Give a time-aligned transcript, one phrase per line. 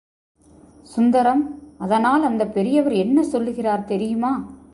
[0.81, 1.43] சுந்தரம்
[1.77, 4.33] அதனால் அந்தப் பெரியவர் என்ன சொல்லுகிறார் தெரியுமா?